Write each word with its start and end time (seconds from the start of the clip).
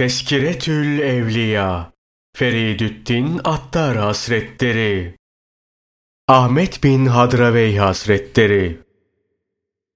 Teskiretül 0.00 1.00
Evliya 1.00 1.92
Feridüddin 2.36 3.40
Attar 3.44 3.96
Hazretleri 3.96 5.14
Ahmet 6.28 6.84
bin 6.84 7.06
Hadravey 7.06 7.76
Hazretleri 7.76 8.78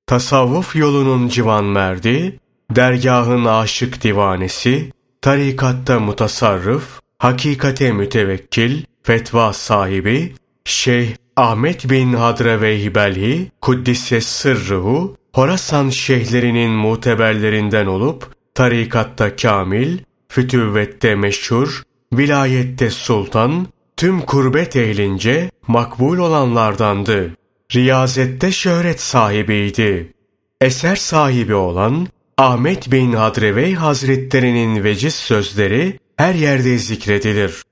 Tasavvuf 0.06 0.77
yolunun 0.77 1.29
civan 1.29 1.64
merdi, 1.64 2.38
dergahın 2.71 3.45
aşık 3.45 4.03
divanesi, 4.03 4.93
tarikatta 5.22 6.01
mutasarrıf, 6.01 7.01
hakikate 7.19 7.93
mütevekkil, 7.93 8.85
fetva 9.03 9.53
sahibi, 9.53 10.35
Şeyh 10.65 11.09
Ahmet 11.37 11.91
bin 11.91 12.13
Hadravey 12.13 12.95
Belhi, 12.95 13.51
Kuddise 13.61 14.21
Sırrıhu, 14.21 15.17
Horasan 15.35 15.89
şeyhlerinin 15.89 16.71
muteberlerinden 16.71 17.87
olup, 17.87 18.34
tarikatta 18.55 19.37
kamil, 19.37 19.98
fütüvvette 20.29 21.15
meşhur, 21.15 21.83
vilayette 22.12 22.91
sultan, 22.91 23.67
tüm 23.97 24.21
kurbet 24.21 24.77
ehlince 24.77 25.51
makbul 25.69 26.19
olanlardandı. 26.19 27.31
Riyazette 27.75 28.53
şöhret 28.53 29.01
sahibiydi. 29.01 30.12
Eser 30.61 30.97
sahibi 30.97 31.55
olan 31.55 32.07
Ahmet 32.39 32.93
bin 32.93 33.12
Hadrevey 33.12 33.75
Hazretlerinin 33.75 34.84
veciz 34.84 35.15
sözleri 35.15 35.98
her 36.17 36.34
yerde 36.34 36.79
zikredilir. 36.79 37.62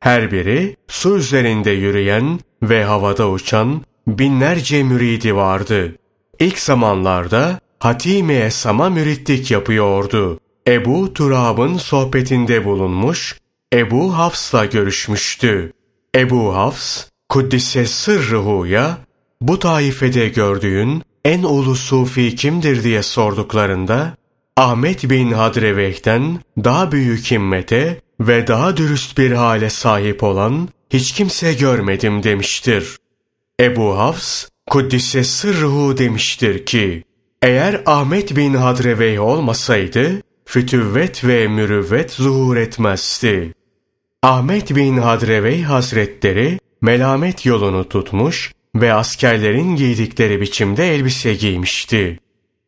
Her 0.00 0.30
biri 0.30 0.76
su 0.88 1.16
üzerinde 1.16 1.70
yürüyen 1.70 2.40
ve 2.62 2.84
havada 2.84 3.30
uçan 3.30 3.82
binlerce 4.06 4.82
müridi 4.82 5.36
vardı. 5.36 5.96
İlk 6.38 6.58
zamanlarda 6.58 7.60
Hatime 7.84 8.34
Esam'a 8.34 8.90
müritlik 8.90 9.50
yapıyordu. 9.50 10.40
Ebu 10.68 11.14
Turab'ın 11.14 11.78
sohbetinde 11.78 12.64
bulunmuş, 12.64 13.38
Ebu 13.72 14.16
Hafs'la 14.16 14.64
görüşmüştü. 14.64 15.72
Ebu 16.16 16.54
Hafs, 16.54 17.04
Kuddise 17.28 17.86
Sırrıhu'ya 17.86 18.98
bu 19.40 19.58
taifede 19.58 20.28
gördüğün 20.28 21.02
en 21.24 21.42
ulu 21.42 21.74
sufi 21.74 22.36
kimdir 22.36 22.84
diye 22.84 23.02
sorduklarında, 23.02 24.16
Ahmet 24.56 25.10
bin 25.10 25.32
Hadreveh'ten 25.32 26.40
daha 26.64 26.92
büyük 26.92 27.30
himmete 27.30 28.00
ve 28.20 28.46
daha 28.46 28.76
dürüst 28.76 29.18
bir 29.18 29.32
hale 29.32 29.70
sahip 29.70 30.22
olan 30.22 30.68
hiç 30.90 31.12
kimse 31.12 31.54
görmedim 31.54 32.22
demiştir. 32.22 32.96
Ebu 33.60 33.98
Hafs, 33.98 34.48
Kuddise 34.70 35.24
Sırrıhu 35.24 35.98
demiştir 35.98 36.66
ki, 36.66 37.04
eğer 37.44 37.82
Ahmet 37.86 38.36
bin 38.36 38.54
Hadrevey 38.54 39.18
olmasaydı, 39.18 40.22
fütüvvet 40.44 41.24
ve 41.24 41.48
mürüvvet 41.48 42.10
zuhur 42.10 42.56
etmezdi. 42.56 43.52
Ahmet 44.22 44.76
bin 44.76 44.96
Hadrevey 44.96 45.62
Hazretleri, 45.62 46.58
melamet 46.82 47.46
yolunu 47.46 47.88
tutmuş 47.88 48.52
ve 48.76 48.92
askerlerin 48.92 49.76
giydikleri 49.76 50.40
biçimde 50.40 50.94
elbise 50.94 51.34
giymişti. 51.34 52.18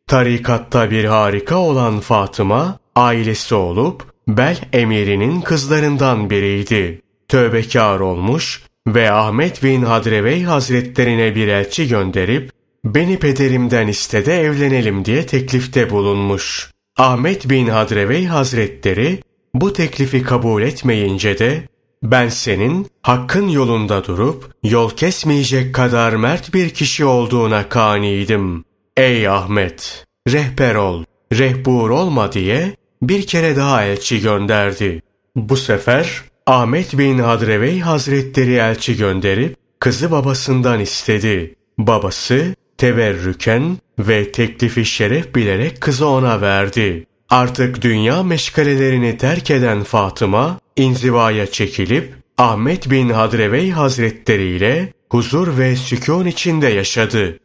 Tarikatta 0.07 0.91
bir 0.91 1.05
harika 1.05 1.55
olan 1.55 1.99
Fatıma, 1.99 2.79
ailesi 2.95 3.55
olup, 3.55 4.03
Bel 4.27 4.57
emirinin 4.73 5.41
kızlarından 5.41 6.29
biriydi. 6.29 7.01
Tövbekar 7.27 7.99
olmuş 7.99 8.63
ve 8.87 9.11
Ahmet 9.11 9.63
bin 9.63 9.81
Hadrevey 9.81 10.43
Hazretlerine 10.43 11.35
bir 11.35 11.47
elçi 11.47 11.87
gönderip, 11.87 12.51
beni 12.95 13.19
pederimden 13.19 13.87
istede 13.87 14.41
evlenelim 14.41 15.05
diye 15.05 15.25
teklifte 15.25 15.89
bulunmuş. 15.89 16.71
Ahmet 16.97 17.49
bin 17.49 17.67
Hadrevey 17.67 18.25
Hazretleri 18.25 19.19
bu 19.53 19.73
teklifi 19.73 20.23
kabul 20.23 20.61
etmeyince 20.61 21.39
de 21.39 21.63
ben 22.03 22.29
senin 22.29 22.87
hakkın 23.01 23.47
yolunda 23.47 24.05
durup 24.05 24.51
yol 24.63 24.89
kesmeyecek 24.89 25.75
kadar 25.75 26.13
mert 26.13 26.53
bir 26.53 26.69
kişi 26.69 27.05
olduğuna 27.05 27.69
kaniydim. 27.69 28.63
Ey 28.97 29.27
Ahmet! 29.27 30.05
Rehber 30.27 30.75
ol, 30.75 31.03
rehbur 31.33 31.89
olma 31.89 32.31
diye 32.31 32.75
bir 33.01 33.27
kere 33.27 33.55
daha 33.55 33.83
elçi 33.83 34.21
gönderdi. 34.21 35.01
Bu 35.35 35.57
sefer 35.57 36.21
Ahmet 36.45 36.97
bin 36.97 37.19
Hadrevey 37.19 37.79
Hazretleri 37.79 38.53
elçi 38.53 38.97
gönderip 38.97 39.55
kızı 39.79 40.11
babasından 40.11 40.79
istedi. 40.79 41.55
Babası 41.77 42.55
teverrüken 42.77 43.77
ve 43.99 44.31
teklifi 44.31 44.85
şeref 44.85 45.35
bilerek 45.35 45.81
kızı 45.81 46.07
ona 46.07 46.41
verdi. 46.41 47.05
Artık 47.29 47.81
dünya 47.81 48.23
meşgalelerini 48.23 49.17
terk 49.17 49.51
eden 49.51 49.83
Fatıma 49.83 50.59
inzivaya 50.75 51.47
çekilip 51.47 52.13
Ahmet 52.37 52.89
bin 52.89 53.09
Hadrevey 53.09 53.71
Hazretleri 53.71 54.43
ile 54.43 54.93
huzur 55.09 55.57
ve 55.57 55.75
sükun 55.75 56.25
içinde 56.25 56.67
yaşadı. 56.67 57.39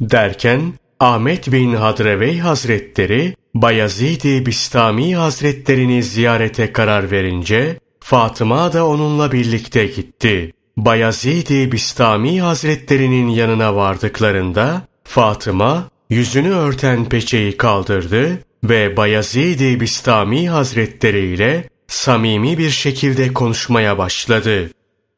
Derken 0.00 0.60
Ahmet 1.00 1.52
bin 1.52 1.74
Hadrevey 1.74 2.38
Hazretleri 2.38 3.34
Bayezid-i 3.54 4.46
Bistami 4.46 5.16
Hazretlerini 5.16 6.02
ziyarete 6.02 6.72
karar 6.72 7.10
verince 7.10 7.78
Fatıma 8.00 8.72
da 8.72 8.86
onunla 8.86 9.32
birlikte 9.32 9.86
gitti. 9.86 10.52
Bayezid-i 10.78 11.72
Bistami 11.72 12.40
Hazretlerinin 12.40 13.28
yanına 13.28 13.76
vardıklarında 13.76 14.82
Fatıma 15.04 15.88
yüzünü 16.10 16.50
örten 16.50 17.04
peçeyi 17.04 17.56
kaldırdı 17.56 18.38
ve 18.64 18.96
Bayezid-i 18.96 19.80
Bistami 19.80 20.48
Hazretleri 20.48 21.26
ile 21.26 21.68
samimi 21.88 22.58
bir 22.58 22.70
şekilde 22.70 23.32
konuşmaya 23.32 23.98
başladı. 23.98 24.70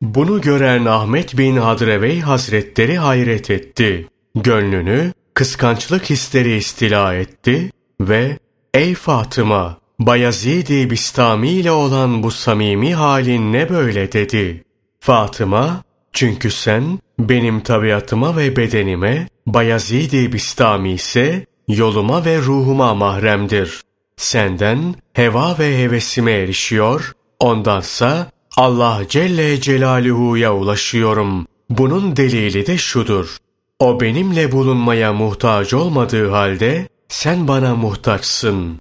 Bunu 0.03 0.41
gören 0.41 0.85
Ahmet 0.85 1.39
bin 1.39 1.57
Hadrevey 1.57 2.21
Hazretleri 2.21 2.99
hayret 2.99 3.51
etti. 3.51 4.09
Gönlünü 4.35 5.13
kıskançlık 5.35 6.11
hisleri 6.11 6.57
istila 6.57 7.15
etti 7.15 7.71
ve 8.01 8.39
''Ey 8.75 8.95
Fatıma, 8.95 9.79
Bayezid-i 9.99 10.91
Bistami 10.91 11.49
ile 11.49 11.71
olan 11.71 12.23
bu 12.23 12.31
samimi 12.31 12.95
halin 12.95 13.53
ne 13.53 13.69
böyle?'' 13.69 14.13
dedi. 14.13 14.65
Fatıma, 15.01 15.83
''Çünkü 16.13 16.51
sen 16.51 16.99
benim 17.19 17.61
tabiatıma 17.61 18.37
ve 18.37 18.57
bedenime, 18.57 19.29
Bayezid-i 19.47 20.33
Bistami 20.33 20.93
ise 20.93 21.47
yoluma 21.69 22.25
ve 22.25 22.39
ruhuma 22.39 22.95
mahremdir. 22.95 23.81
Senden 24.17 24.95
heva 25.13 25.59
ve 25.59 25.79
hevesime 25.79 26.33
erişiyor, 26.33 27.13
ondansa 27.39 28.31
Allah 28.57 29.03
Celle 29.09 29.61
Celaluhu'ya 29.61 30.55
ulaşıyorum. 30.55 31.47
Bunun 31.71 32.17
delili 32.17 32.67
de 32.67 32.79
şudur. 32.79 33.37
O 33.79 34.01
benimle 34.01 34.53
bulunmaya 34.53 35.13
muhtaç 35.13 35.75
olmadığı 35.75 36.31
halde 36.31 36.89
sen 37.09 37.49
bana 37.49 37.75
muhtaçsın. 37.75 38.81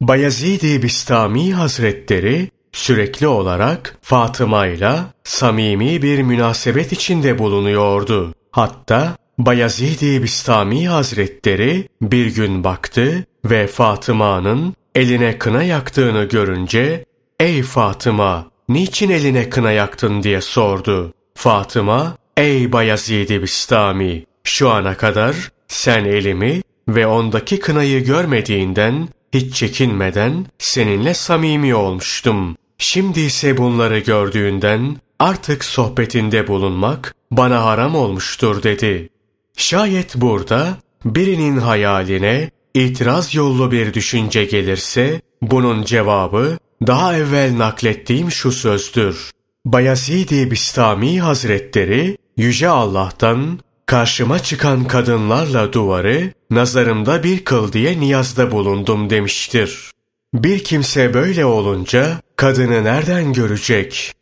Bayezid-i 0.00 0.82
Bistami 0.82 1.52
Hazretleri 1.52 2.50
sürekli 2.72 3.26
olarak 3.26 3.98
Fatıma 4.02 4.66
ile 4.66 4.98
samimi 5.24 6.02
bir 6.02 6.22
münasebet 6.22 6.92
içinde 6.92 7.38
bulunuyordu. 7.38 8.34
Hatta 8.50 9.16
Bayezid-i 9.38 10.22
Bistami 10.22 10.88
Hazretleri 10.88 11.88
bir 12.02 12.34
gün 12.34 12.64
baktı 12.64 13.24
ve 13.44 13.66
Fatıma'nın 13.66 14.74
eline 14.94 15.38
kına 15.38 15.62
yaktığını 15.62 16.24
görünce 16.24 17.04
''Ey 17.40 17.62
Fatıma, 17.62 18.50
niçin 18.68 19.10
eline 19.10 19.50
kına 19.50 19.72
yaktın?'' 19.72 20.22
diye 20.22 20.40
sordu. 20.40 21.14
Fatıma 21.34 22.16
''Ey 22.36 22.72
Bayezid-i 22.72 23.42
Bistami, 23.42 24.24
şu 24.44 24.70
ana 24.70 24.96
kadar 24.96 25.36
sen 25.68 26.04
elimi 26.04 26.62
ve 26.88 27.06
ondaki 27.06 27.60
kınayı 27.60 28.04
görmediğinden 28.04 29.08
hiç 29.34 29.54
çekinmeden 29.54 30.46
seninle 30.58 31.14
samimi 31.14 31.74
olmuştum. 31.74 32.56
Şimdi 32.82 33.20
ise 33.20 33.56
bunları 33.56 33.98
gördüğünden 33.98 34.96
artık 35.18 35.64
sohbetinde 35.64 36.48
bulunmak 36.48 37.14
bana 37.30 37.64
haram 37.64 37.94
olmuştur 37.94 38.62
dedi. 38.62 39.08
Şayet 39.56 40.14
burada 40.16 40.76
birinin 41.04 41.56
hayaline 41.56 42.50
itiraz 42.74 43.34
yollu 43.34 43.72
bir 43.72 43.94
düşünce 43.94 44.44
gelirse 44.44 45.20
bunun 45.42 45.84
cevabı 45.84 46.58
daha 46.86 47.16
evvel 47.16 47.58
naklettiğim 47.58 48.30
şu 48.30 48.52
sözdür. 48.52 49.30
Bayezid-i 49.64 50.50
Bistami 50.50 51.20
Hazretleri 51.20 52.16
Yüce 52.36 52.68
Allah'tan 52.68 53.60
karşıma 53.86 54.38
çıkan 54.38 54.84
kadınlarla 54.84 55.72
duvarı 55.72 56.32
nazarımda 56.50 57.22
bir 57.22 57.44
kıl 57.44 57.72
diye 57.72 58.00
niyazda 58.00 58.50
bulundum 58.50 59.10
demiştir. 59.10 59.90
Bir 60.34 60.64
kimse 60.64 61.14
böyle 61.14 61.44
olunca 61.44 62.20
kadını 62.42 62.84
nereden 62.84 63.32
görecek? 63.32 64.14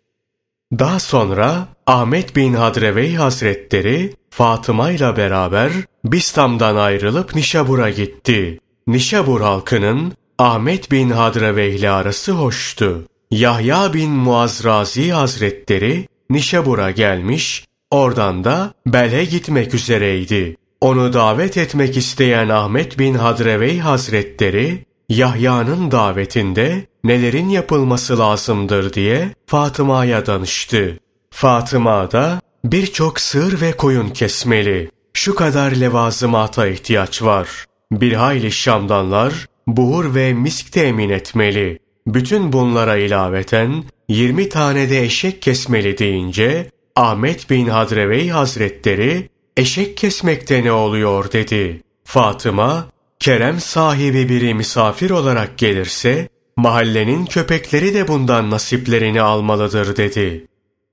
Daha 0.78 1.00
sonra 1.00 1.68
Ahmet 1.86 2.36
bin 2.36 2.54
Hadrevey 2.54 3.14
Hazretleri 3.14 4.14
Fatıma 4.30 4.90
ile 4.90 5.16
beraber 5.16 5.72
Bistam'dan 6.04 6.76
ayrılıp 6.76 7.34
Nişabur'a 7.34 7.90
gitti. 7.90 8.60
Nişabur 8.86 9.40
halkının 9.40 10.12
Ahmet 10.38 10.90
bin 10.90 11.10
Hadraveh 11.10 11.74
ile 11.74 11.90
arası 11.90 12.32
hoştu. 12.32 13.04
Yahya 13.30 13.94
bin 13.94 14.10
Muazrazi 14.10 15.12
Hazretleri 15.12 16.08
Nişabur'a 16.30 16.90
gelmiş, 16.90 17.64
oradan 17.90 18.44
da 18.44 18.74
Bel'e 18.86 19.24
gitmek 19.24 19.74
üzereydi. 19.74 20.56
Onu 20.80 21.12
davet 21.12 21.56
etmek 21.56 21.96
isteyen 21.96 22.48
Ahmet 22.48 22.98
bin 22.98 23.14
Hadrevey 23.14 23.78
Hazretleri, 23.78 24.84
Yahya'nın 25.10 25.90
davetinde 25.90 26.86
nelerin 27.04 27.48
yapılması 27.48 28.18
lazımdır 28.18 28.92
diye 28.92 29.34
Fatıma'ya 29.46 30.26
danıştı. 30.26 30.98
Fatıma 31.30 32.12
da 32.12 32.40
birçok 32.64 33.20
sığır 33.20 33.60
ve 33.60 33.72
koyun 33.72 34.08
kesmeli. 34.08 34.90
Şu 35.14 35.34
kadar 35.34 35.70
levazımata 35.72 36.66
ihtiyaç 36.66 37.22
var. 37.22 37.48
Bir 37.92 38.12
hayli 38.12 38.52
şamdanlar, 38.52 39.46
buhur 39.66 40.14
ve 40.14 40.34
misk 40.34 40.72
temin 40.72 41.10
etmeli. 41.10 41.78
Bütün 42.06 42.52
bunlara 42.52 42.96
ilaveten 42.96 43.84
20 44.08 44.48
tane 44.48 44.90
de 44.90 45.04
eşek 45.04 45.42
kesmeli 45.42 45.98
deyince 45.98 46.70
Ahmet 46.96 47.50
bin 47.50 47.66
Hadrevey 47.66 48.28
Hazretleri 48.28 49.28
eşek 49.56 49.96
kesmekte 49.96 50.64
ne 50.64 50.72
oluyor 50.72 51.32
dedi. 51.32 51.82
Fatıma, 52.04 52.86
Kerem 53.20 53.60
sahibi 53.60 54.28
biri 54.28 54.54
misafir 54.54 55.10
olarak 55.10 55.58
gelirse 55.58 56.28
mahallenin 56.56 57.26
köpekleri 57.26 57.94
de 57.94 58.08
bundan 58.08 58.50
nasiplerini 58.50 59.20
almalıdır 59.20 59.96
dedi. 59.96 60.46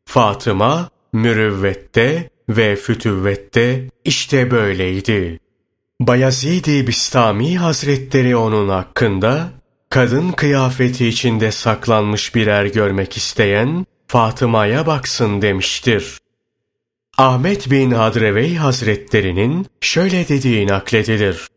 Fatıma, 0.05 0.89
mürüvvette 1.13 2.29
ve 2.49 2.75
fütüvvette 2.75 3.87
işte 4.05 4.51
böyleydi. 4.51 5.39
Bayezid-i 6.01 6.87
Bistami 6.87 7.57
Hazretleri 7.57 8.35
onun 8.35 8.69
hakkında 8.69 9.49
kadın 9.89 10.31
kıyafeti 10.31 11.07
içinde 11.07 11.51
saklanmış 11.51 12.35
birer 12.35 12.65
görmek 12.65 13.17
isteyen 13.17 13.85
Fatıma'ya 14.07 14.87
baksın 14.87 15.41
demiştir. 15.41 16.17
Ahmet 17.17 17.71
bin 17.71 17.91
Hadrevey 17.91 18.55
Hazretlerinin 18.55 19.65
şöyle 19.81 20.27
dediği 20.27 20.67
nakledilir. 20.67 21.47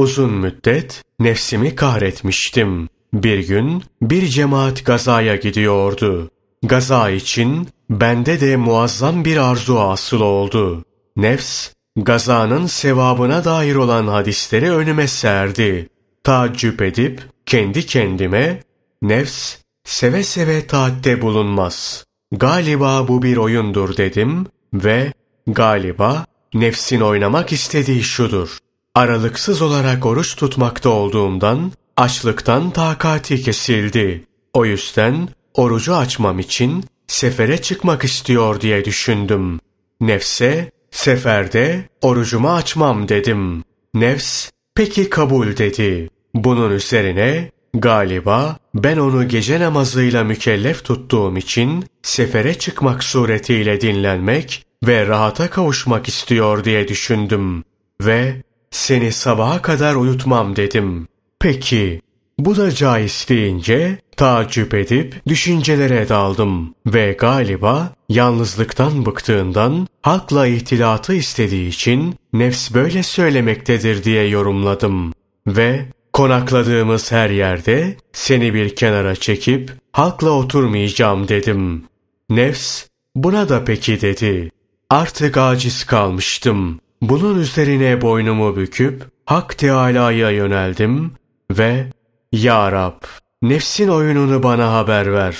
Uzun 0.00 0.32
müddet 0.32 1.02
nefsimi 1.18 1.74
kahretmiştim. 1.74 2.88
Bir 3.12 3.48
gün 3.48 3.82
bir 4.02 4.26
cemaat 4.26 4.84
gazaya 4.84 5.36
gidiyordu. 5.36 6.30
Gaza 6.62 7.10
için 7.10 7.68
bende 7.90 8.40
de 8.40 8.56
muazzam 8.56 9.24
bir 9.24 9.36
arzu 9.36 9.78
asıl 9.78 10.20
oldu. 10.20 10.84
Nefs, 11.16 11.70
gazanın 11.96 12.66
sevabına 12.66 13.44
dair 13.44 13.74
olan 13.74 14.06
hadisleri 14.06 14.72
önüme 14.72 15.06
serdi. 15.06 15.88
Taaccüp 16.24 16.82
edip 16.82 17.22
kendi 17.46 17.86
kendime, 17.86 18.62
nefs 19.02 19.56
seve 19.84 20.22
seve 20.24 20.66
taatte 20.66 21.22
bulunmaz. 21.22 22.04
Galiba 22.32 23.08
bu 23.08 23.22
bir 23.22 23.36
oyundur 23.36 23.96
dedim 23.96 24.46
ve 24.74 25.12
galiba 25.46 26.26
nefsin 26.54 27.00
oynamak 27.00 27.52
istediği 27.52 28.02
şudur. 28.02 28.58
Aralıksız 28.94 29.62
olarak 29.62 30.06
oruç 30.06 30.36
tutmakta 30.36 30.90
olduğumdan 30.90 31.72
açlıktan 31.96 32.70
takati 32.70 33.42
kesildi. 33.42 34.24
O 34.54 34.64
yüzden 34.64 35.28
orucu 35.54 35.96
açmam 35.96 36.38
için 36.38 36.84
sefere 37.06 37.62
çıkmak 37.62 38.04
istiyor 38.04 38.60
diye 38.60 38.84
düşündüm. 38.84 39.60
Nefse, 40.00 40.70
seferde 40.90 41.88
orucumu 42.02 42.52
açmam 42.52 43.08
dedim. 43.08 43.64
Nefs, 43.94 44.50
peki 44.74 45.10
kabul 45.10 45.56
dedi. 45.56 46.10
Bunun 46.34 46.70
üzerine 46.70 47.50
galiba 47.74 48.56
ben 48.74 48.96
onu 48.96 49.28
gece 49.28 49.60
namazıyla 49.60 50.24
mükellef 50.24 50.84
tuttuğum 50.84 51.36
için 51.36 51.84
sefere 52.02 52.54
çıkmak 52.58 53.04
suretiyle 53.04 53.80
dinlenmek 53.80 54.66
ve 54.86 55.06
rahata 55.06 55.50
kavuşmak 55.50 56.08
istiyor 56.08 56.64
diye 56.64 56.88
düşündüm. 56.88 57.64
Ve 58.00 58.42
seni 58.70 59.12
sabaha 59.12 59.62
kadar 59.62 59.94
uyutmam 59.94 60.56
dedim. 60.56 61.08
Peki, 61.40 62.00
bu 62.38 62.56
da 62.56 62.70
caiz 62.70 63.26
deyince 63.28 63.98
tacip 64.16 64.74
edip 64.74 65.26
düşüncelere 65.26 66.08
daldım 66.08 66.74
ve 66.86 67.12
galiba 67.12 67.92
yalnızlıktan 68.08 69.06
bıktığından 69.06 69.86
halkla 70.02 70.46
ihtilatı 70.46 71.14
istediği 71.14 71.68
için 71.68 72.14
nefs 72.32 72.74
böyle 72.74 73.02
söylemektedir 73.02 74.04
diye 74.04 74.28
yorumladım. 74.28 75.12
Ve 75.46 75.86
konakladığımız 76.12 77.12
her 77.12 77.30
yerde 77.30 77.96
seni 78.12 78.54
bir 78.54 78.76
kenara 78.76 79.16
çekip 79.16 79.72
halkla 79.92 80.30
oturmayacağım 80.30 81.28
dedim. 81.28 81.84
Nefs 82.30 82.86
buna 83.14 83.48
da 83.48 83.64
peki 83.64 84.00
dedi. 84.00 84.50
Artık 84.90 85.36
aciz 85.36 85.84
kalmıştım. 85.84 86.80
Bunun 87.02 87.40
üzerine 87.40 88.00
boynumu 88.00 88.56
büküp 88.56 89.02
Hak 89.26 89.58
Teâlâ'ya 89.58 90.30
yöneldim 90.30 91.12
ve 91.50 91.86
Ya 92.32 92.72
Rab 92.72 93.02
nefsin 93.42 93.88
oyununu 93.88 94.42
bana 94.42 94.72
haber 94.72 95.12
ver 95.12 95.36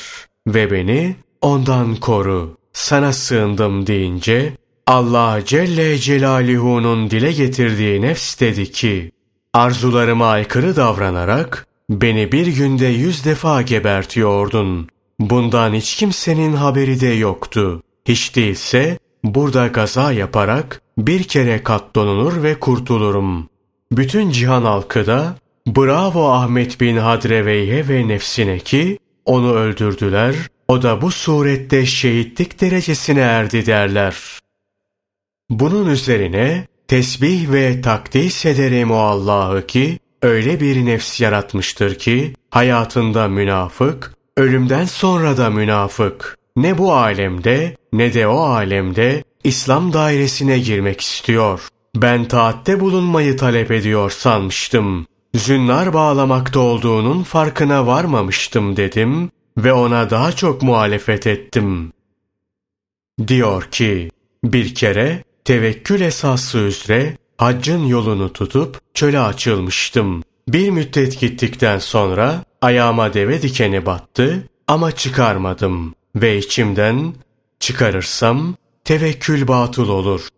ve 0.46 0.70
beni 0.70 1.16
ondan 1.40 1.96
koru. 1.96 2.56
Sana 2.72 3.12
sığındım 3.12 3.86
deyince 3.86 4.52
Allah 4.86 5.40
Celle 5.44 5.98
Celaluhu'nun 5.98 7.10
dile 7.10 7.32
getirdiği 7.32 8.02
nefs 8.02 8.40
dedi 8.40 8.72
ki 8.72 9.10
arzularıma 9.52 10.26
aykırı 10.26 10.76
davranarak 10.76 11.66
beni 11.90 12.32
bir 12.32 12.46
günde 12.46 12.86
yüz 12.86 13.24
defa 13.24 13.62
gebertiyordun. 13.62 14.88
Bundan 15.20 15.74
hiç 15.74 15.96
kimsenin 15.96 16.52
haberi 16.52 17.00
de 17.00 17.06
yoktu. 17.06 17.82
Hiç 18.08 18.36
değilse 18.36 18.98
burada 19.24 19.66
gaza 19.66 20.12
yaparak 20.12 20.82
bir 20.98 21.22
kere 21.22 21.62
katlanılır 21.62 22.42
ve 22.42 22.60
kurtulurum. 22.60 23.48
Bütün 23.92 24.30
cihan 24.30 24.62
halkı 24.62 25.06
da 25.06 25.34
bravo 25.66 26.30
Ahmet 26.30 26.80
bin 26.80 26.96
Hadreveyhe 26.96 27.88
ve 27.88 28.08
nefsine 28.08 28.58
ki 28.58 28.98
onu 29.24 29.52
öldürdüler, 29.52 30.34
o 30.68 30.82
da 30.82 31.02
bu 31.02 31.10
surette 31.10 31.86
şehitlik 31.86 32.60
derecesine 32.60 33.20
erdi 33.20 33.66
derler. 33.66 34.16
Bunun 35.50 35.90
üzerine 35.90 36.66
tesbih 36.88 37.52
ve 37.52 37.80
takdis 37.80 38.46
ederim 38.46 38.90
o 38.90 38.96
Allah'ı 38.96 39.66
ki 39.66 39.98
öyle 40.22 40.60
bir 40.60 40.86
nefs 40.86 41.20
yaratmıştır 41.20 41.94
ki 41.94 42.34
hayatında 42.50 43.28
münafık, 43.28 44.14
ölümden 44.36 44.84
sonra 44.84 45.36
da 45.36 45.50
münafık. 45.50 46.38
Ne 46.56 46.78
bu 46.78 46.94
alemde 46.94 47.76
ne 47.92 48.14
de 48.14 48.26
o 48.26 48.38
alemde 48.38 49.24
İslam 49.44 49.92
dairesine 49.92 50.58
girmek 50.58 51.00
istiyor. 51.00 51.68
Ben 51.96 52.24
taatte 52.24 52.80
bulunmayı 52.80 53.36
talep 53.36 53.70
ediyor 53.70 54.10
sanmıştım. 54.10 55.06
Zünnar 55.34 55.94
bağlamakta 55.94 56.60
olduğunun 56.60 57.22
farkına 57.22 57.86
varmamıştım 57.86 58.76
dedim 58.76 59.30
ve 59.58 59.72
ona 59.72 60.10
daha 60.10 60.32
çok 60.32 60.62
muhalefet 60.62 61.26
ettim. 61.26 61.92
Diyor 63.28 63.62
ki, 63.62 64.10
bir 64.44 64.74
kere 64.74 65.24
tevekkül 65.44 66.00
esası 66.00 66.58
üzere 66.58 67.18
haccın 67.38 67.86
yolunu 67.86 68.32
tutup 68.32 68.80
çöle 68.94 69.20
açılmıştım. 69.20 70.22
Bir 70.48 70.70
müddet 70.70 71.20
gittikten 71.20 71.78
sonra 71.78 72.44
ayağıma 72.62 73.14
deve 73.14 73.42
dikeni 73.42 73.86
battı 73.86 74.48
ama 74.66 74.92
çıkarmadım 74.92 75.94
ve 76.16 76.38
içimden 76.38 77.14
çıkarırsam 77.60 78.54
tevekkül 78.84 79.48
batıl 79.48 79.88
olur. 79.88 80.28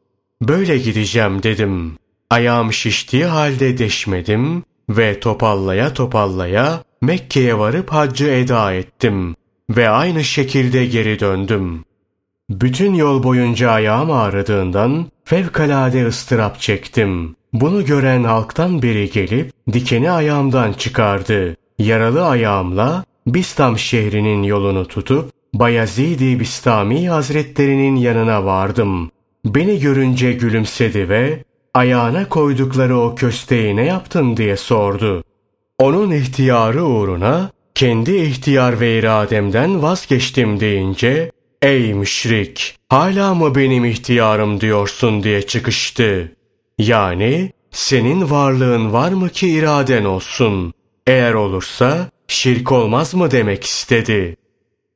Böyle 0.43 0.79
gideceğim 0.79 1.43
dedim. 1.43 1.93
Ayağım 2.31 2.73
şiştiği 2.73 3.25
halde 3.25 3.79
deşmedim 3.79 4.63
ve 4.89 5.21
topallaya 5.21 5.95
topallaya 5.95 6.83
Mekke'ye 7.01 7.59
varıp 7.59 7.93
haccı 7.93 8.27
eda 8.27 8.73
ettim 8.73 9.37
ve 9.71 9.89
aynı 9.89 10.25
şekilde 10.25 10.87
geri 10.87 11.21
döndüm. 11.21 11.85
Bütün 12.51 12.95
yol 12.95 13.23
boyunca 13.23 13.71
ayağım 13.71 14.11
ağrıdığından 14.11 15.07
fevkalade 15.25 16.07
ıstırap 16.07 16.61
çektim. 16.61 17.37
Bunu 17.53 17.85
gören 17.85 18.25
halktan 18.25 18.83
biri 18.83 19.11
gelip 19.11 19.53
dikeni 19.73 20.11
ayağımdan 20.11 20.73
çıkardı. 20.73 21.57
Yaralı 21.79 22.27
ayağımla 22.27 23.05
Bistam 23.27 23.79
şehrinin 23.79 24.43
yolunu 24.43 24.89
tutup 24.89 25.31
Bayezid-i 25.55 26.41
Bistami 26.41 27.09
Hazretlerinin 27.09 27.97
yanına 27.97 28.45
vardım. 28.45 29.11
Beni 29.45 29.81
görünce 29.81 30.33
gülümsedi 30.33 31.09
ve 31.09 31.45
ayağına 31.75 32.29
koydukları 32.29 32.99
o 32.99 33.15
kösteği 33.15 33.77
ne 33.77 33.85
yaptın 33.85 34.37
diye 34.37 34.57
sordu. 34.57 35.25
Onun 35.79 36.11
ihtiyarı 36.11 36.85
uğruna 36.85 37.51
kendi 37.75 38.17
ihtiyar 38.17 38.81
ve 38.81 38.99
irademden 38.99 39.83
vazgeçtim 39.83 40.61
deyince 40.61 41.31
''Ey 41.63 41.95
müşrik, 41.95 42.77
hala 42.89 43.35
mı 43.35 43.55
benim 43.55 43.85
ihtiyarım 43.85 44.61
diyorsun?'' 44.61 45.23
diye 45.23 45.43
çıkıştı. 45.43 46.33
Yani 46.79 47.53
senin 47.71 48.31
varlığın 48.31 48.93
var 48.93 49.13
mı 49.13 49.29
ki 49.29 49.49
iraden 49.49 50.05
olsun? 50.05 50.73
Eğer 51.07 51.35
olursa 51.35 52.11
şirk 52.29 52.73
olmaz 52.73 53.15
mı 53.15 53.31
demek 53.31 53.65
istedi. 53.65 54.37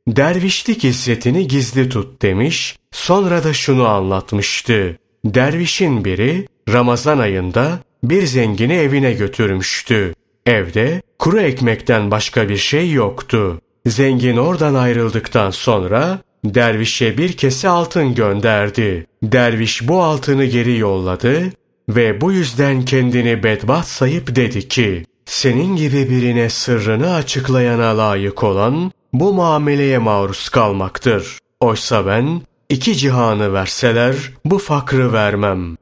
Dervişlik 0.09 0.85
izzetini 0.85 1.49
gizli 1.49 1.89
tut 1.89 2.23
demiş, 2.23 2.77
sonra 2.93 3.45
da 3.45 3.53
şunu 3.53 3.89
anlatmıştı. 3.89 4.99
Dervişin 5.25 6.05
biri 6.05 6.47
Ramazan 6.73 7.19
ayında 7.19 7.79
bir 8.05 8.23
zengini 8.23 8.73
evine 8.73 9.13
götürmüştü. 9.13 10.15
Evde 10.47 11.03
kuru 11.19 11.41
ekmekten 11.41 12.11
başka 12.11 12.49
bir 12.49 12.57
şey 12.57 12.93
yoktu. 12.93 13.61
Zengin 13.87 14.37
oradan 14.37 14.75
ayrıldıktan 14.75 15.51
sonra 15.51 16.19
dervişe 16.45 17.19
bir 17.19 17.33
kese 17.33 17.69
altın 17.69 18.15
gönderdi. 18.15 19.07
Derviş 19.23 19.89
bu 19.89 20.03
altını 20.03 20.45
geri 20.45 20.79
yolladı 20.79 21.43
ve 21.89 22.21
bu 22.21 22.33
yüzden 22.33 22.85
kendini 22.85 23.43
bedbaht 23.43 23.87
sayıp 23.87 24.37
dedi 24.37 24.69
ki, 24.69 25.05
senin 25.25 25.77
gibi 25.77 26.11
birine 26.11 26.51
sırrını 26.51 27.15
açıklayana 27.15 27.99
layık 27.99 28.45
olan 28.45 28.93
bu 29.21 29.33
muameleye 29.33 29.99
maruz 29.99 30.49
kalmaktır. 30.49 31.39
Oysa 31.61 32.07
ben 32.07 32.43
iki 32.69 32.97
cihanı 32.97 33.53
verseler 33.53 34.17
bu 34.45 34.59
fakrı 34.59 35.13
vermem. 35.13 35.77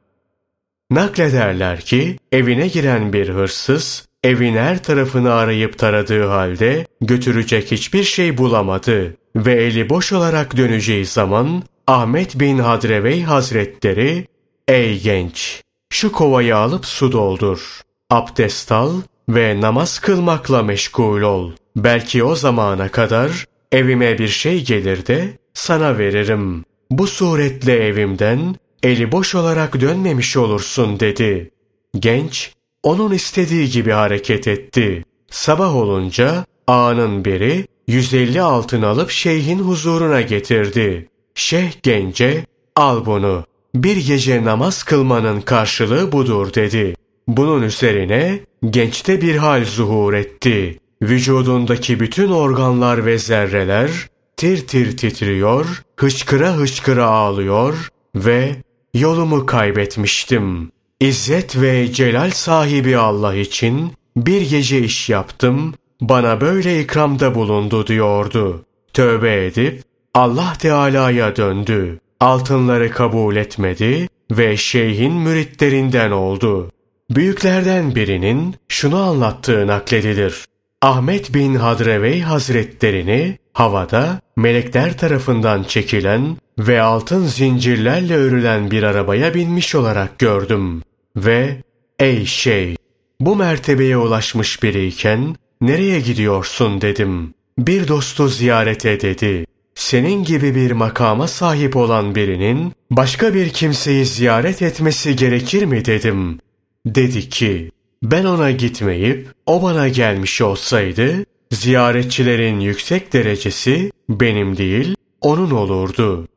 Naklederler 0.91 1.81
ki 1.81 2.17
evine 2.31 2.67
giren 2.67 3.13
bir 3.13 3.29
hırsız 3.29 4.07
evin 4.23 4.57
her 4.57 4.83
tarafını 4.83 5.33
arayıp 5.33 5.77
taradığı 5.77 6.27
halde 6.27 6.85
götürecek 7.01 7.71
hiçbir 7.71 8.03
şey 8.03 8.37
bulamadı 8.37 9.15
ve 9.35 9.53
eli 9.53 9.89
boş 9.89 10.13
olarak 10.13 10.57
döneceği 10.57 11.05
zaman 11.05 11.63
Ahmet 11.87 12.39
bin 12.39 12.57
Hadrevey 12.57 13.23
Hazretleri 13.23 14.27
Ey 14.67 15.01
genç! 15.01 15.61
Şu 15.89 16.11
kovayı 16.11 16.57
alıp 16.57 16.85
su 16.85 17.11
doldur. 17.11 17.81
Abdest 18.09 18.71
al 18.71 18.93
ve 19.29 19.61
namaz 19.61 19.99
kılmakla 19.99 20.63
meşgul 20.63 21.21
ol. 21.21 21.51
Belki 21.75 22.23
o 22.23 22.35
zamana 22.35 22.89
kadar 22.89 23.45
evime 23.71 24.19
bir 24.19 24.27
şey 24.27 24.65
gelir 24.65 25.05
de 25.05 25.37
sana 25.53 25.97
veririm. 25.97 26.65
Bu 26.91 27.07
suretle 27.07 27.73
evimden 27.73 28.55
eli 28.83 29.11
boş 29.11 29.35
olarak 29.35 29.81
dönmemiş 29.81 30.37
olursun 30.37 30.99
dedi. 30.99 31.51
Genç 31.99 32.53
onun 32.83 33.11
istediği 33.11 33.69
gibi 33.69 33.91
hareket 33.91 34.47
etti. 34.47 35.03
Sabah 35.29 35.75
olunca 35.75 36.45
ağanın 36.67 37.25
biri 37.25 37.67
150 37.87 38.41
altın 38.41 38.81
alıp 38.81 39.11
şeyhin 39.11 39.59
huzuruna 39.59 40.21
getirdi. 40.21 41.09
Şeyh 41.35 41.71
gence 41.83 42.45
al 42.75 43.05
bunu 43.05 43.45
bir 43.75 43.97
gece 43.97 44.43
namaz 44.43 44.83
kılmanın 44.83 45.41
karşılığı 45.41 46.11
budur 46.11 46.53
dedi. 46.53 46.95
Bunun 47.27 47.61
üzerine 47.61 48.39
gençte 48.69 49.21
bir 49.21 49.35
hal 49.35 49.65
zuhur 49.65 50.13
etti. 50.13 50.79
Vücudundaki 51.09 51.99
bütün 51.99 52.31
organlar 52.31 53.05
ve 53.05 53.17
zerreler 53.17 53.89
tir 54.37 54.67
tir 54.67 54.97
titriyor, 54.97 55.83
hıçkıra 55.97 56.53
hıçkıra 56.53 57.05
ağlıyor 57.05 57.89
ve 58.15 58.55
yolumu 58.93 59.45
kaybetmiştim. 59.45 60.71
İzzet 60.99 61.61
ve 61.61 61.93
celal 61.93 62.31
sahibi 62.31 62.97
Allah 62.97 63.35
için 63.35 63.91
bir 64.17 64.49
gece 64.49 64.79
iş 64.79 65.09
yaptım, 65.09 65.73
bana 66.01 66.41
böyle 66.41 66.81
ikramda 66.81 67.35
bulundu 67.35 67.87
diyordu. 67.87 68.65
Tövbe 68.93 69.45
edip 69.45 69.81
Allah 70.13 70.53
Teala'ya 70.59 71.35
döndü. 71.35 71.99
Altınları 72.19 72.91
kabul 72.91 73.35
etmedi 73.35 74.07
ve 74.31 74.57
şeyhin 74.57 75.13
müritlerinden 75.13 76.11
oldu. 76.11 76.71
Büyüklerden 77.09 77.95
birinin 77.95 78.55
şunu 78.67 78.97
anlattığı 78.97 79.67
nakledilir. 79.67 80.45
Ahmet 80.85 81.33
bin 81.33 81.55
Hadrevey 81.55 82.21
Hazretlerini 82.21 83.37
havada 83.53 84.21
melekler 84.37 84.97
tarafından 84.97 85.63
çekilen 85.63 86.37
ve 86.59 86.81
altın 86.81 87.25
zincirlerle 87.25 88.15
örülen 88.15 88.71
bir 88.71 88.83
arabaya 88.83 89.33
binmiş 89.33 89.75
olarak 89.75 90.19
gördüm. 90.19 90.81
Ve 91.15 91.63
ey 91.99 92.25
şey 92.25 92.75
bu 93.19 93.35
mertebeye 93.35 93.97
ulaşmış 93.97 94.63
biriyken 94.63 95.35
nereye 95.61 95.99
gidiyorsun 95.99 96.81
dedim. 96.81 97.33
Bir 97.57 97.87
dostu 97.87 98.27
ziyarete 98.27 99.01
dedi. 99.01 99.45
Senin 99.75 100.23
gibi 100.23 100.55
bir 100.55 100.71
makama 100.71 101.27
sahip 101.27 101.75
olan 101.75 102.15
birinin 102.15 102.73
başka 102.91 103.33
bir 103.33 103.49
kimseyi 103.49 104.05
ziyaret 104.05 104.61
etmesi 104.61 105.15
gerekir 105.15 105.65
mi 105.65 105.85
dedim. 105.85 106.39
Dedi 106.85 107.29
ki 107.29 107.71
ben 108.11 108.25
ona 108.25 108.51
gitmeyip 108.51 109.27
o 109.45 109.61
bana 109.63 109.87
gelmiş 109.87 110.41
olsaydı 110.41 111.25
ziyaretçilerin 111.51 112.59
yüksek 112.59 113.13
derecesi 113.13 113.91
benim 114.09 114.57
değil 114.57 114.95
onun 115.21 115.51
olurdu. 115.51 116.27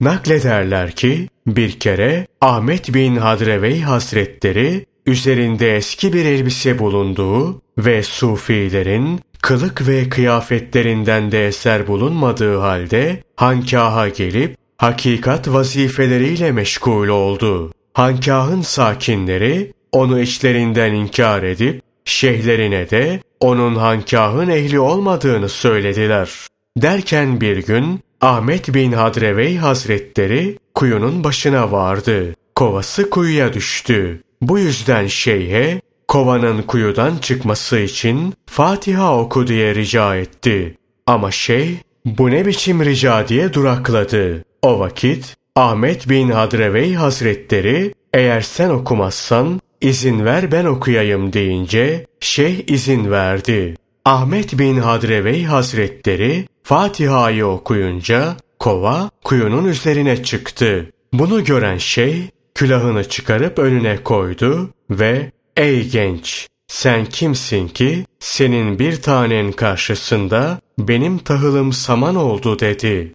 Naklederler 0.00 0.90
ki 0.90 1.28
bir 1.46 1.80
kere 1.80 2.26
Ahmet 2.40 2.94
bin 2.94 3.16
Hadrevey 3.16 3.80
Hazretleri 3.80 4.86
üzerinde 5.06 5.76
eski 5.76 6.12
bir 6.12 6.24
elbise 6.24 6.78
bulunduğu 6.78 7.62
ve 7.78 8.02
sufilerin 8.02 9.20
kılık 9.42 9.88
ve 9.88 10.08
kıyafetlerinden 10.08 11.32
de 11.32 11.46
eser 11.46 11.86
bulunmadığı 11.86 12.58
halde 12.58 13.22
hankaha 13.36 14.08
gelip 14.08 14.56
hakikat 14.76 15.48
vazifeleriyle 15.48 16.52
meşgul 16.52 17.08
oldu. 17.08 17.72
Hankahın 17.94 18.62
sakinleri 18.62 19.72
onu 19.92 20.20
içlerinden 20.20 20.92
inkar 20.92 21.42
edip 21.42 21.82
şeyhlerine 22.04 22.90
de 22.90 23.20
onun 23.40 23.74
hankahın 23.74 24.48
ehli 24.48 24.80
olmadığını 24.80 25.48
söylediler. 25.48 26.30
Derken 26.76 27.40
bir 27.40 27.56
gün 27.56 28.00
Ahmet 28.20 28.74
bin 28.74 28.92
Hadrevey 28.92 29.56
Hazretleri 29.56 30.58
kuyunun 30.74 31.24
başına 31.24 31.72
vardı. 31.72 32.34
Kovası 32.54 33.10
kuyuya 33.10 33.52
düştü. 33.52 34.22
Bu 34.40 34.58
yüzden 34.58 35.06
şeyhe 35.06 35.80
kovanın 36.08 36.62
kuyudan 36.62 37.16
çıkması 37.16 37.78
için 37.78 38.34
Fatiha 38.46 39.18
oku 39.18 39.46
diye 39.46 39.74
rica 39.74 40.16
etti. 40.16 40.76
Ama 41.06 41.30
şey 41.30 41.76
bu 42.04 42.30
ne 42.30 42.46
biçim 42.46 42.84
rica 42.84 43.28
diye 43.28 43.52
durakladı. 43.52 44.44
O 44.62 44.78
vakit 44.78 45.36
Ahmet 45.56 46.08
bin 46.08 46.30
Hadrevey 46.30 46.94
Hazretleri 46.94 47.94
eğer 48.14 48.40
sen 48.40 48.70
okumazsan 48.70 49.60
izin 49.82 50.24
ver 50.24 50.52
ben 50.52 50.64
okuyayım 50.64 51.32
deyince 51.32 52.06
şeyh 52.20 52.70
izin 52.70 53.10
verdi. 53.10 53.76
Ahmet 54.04 54.58
bin 54.58 54.76
Hadrevey 54.76 55.44
Hazretleri 55.44 56.48
Fatiha'yı 56.62 57.46
okuyunca 57.46 58.36
kova 58.58 59.10
kuyunun 59.24 59.64
üzerine 59.64 60.24
çıktı. 60.24 60.90
Bunu 61.12 61.44
gören 61.44 61.78
şey 61.78 62.22
külahını 62.54 63.08
çıkarıp 63.08 63.58
önüne 63.58 63.96
koydu 63.96 64.70
ve 64.90 65.32
''Ey 65.56 65.88
genç, 65.88 66.48
sen 66.66 67.04
kimsin 67.04 67.68
ki 67.68 68.04
senin 68.20 68.78
bir 68.78 69.02
tanen 69.02 69.52
karşısında 69.52 70.60
benim 70.78 71.18
tahılım 71.18 71.72
saman 71.72 72.16
oldu.'' 72.16 72.60
dedi. 72.60 73.12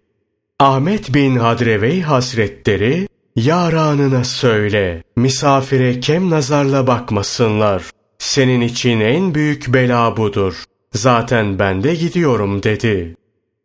Ahmet 0.60 1.14
bin 1.14 1.36
Hadrevey 1.36 2.02
Hazretleri 2.02 3.08
Yaranına 3.38 4.24
söyle, 4.24 5.04
misafire 5.16 6.00
kem 6.00 6.30
nazarla 6.30 6.88
bakmasınlar. 6.88 7.84
Senin 8.20 8.62
için 8.62 9.00
en 9.00 9.36
büyük 9.36 9.74
bela 9.74 10.18
budur. 10.18 10.64
Zaten 10.94 11.60
ben 11.60 11.84
de 11.84 11.96
gidiyorum 11.96 12.64
dedi. 12.64 13.16